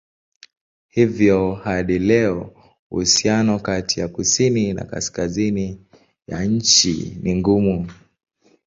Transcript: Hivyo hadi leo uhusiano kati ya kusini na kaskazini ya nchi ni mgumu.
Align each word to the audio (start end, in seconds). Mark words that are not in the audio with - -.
Hivyo 0.87 1.51
hadi 1.53 1.99
leo 1.99 2.55
uhusiano 2.91 3.59
kati 3.59 3.99
ya 3.99 4.07
kusini 4.07 4.73
na 4.73 4.83
kaskazini 4.85 5.81
ya 6.27 6.43
nchi 6.45 7.17
ni 7.23 7.35
mgumu. 7.35 7.89